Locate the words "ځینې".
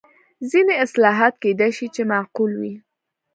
0.49-0.73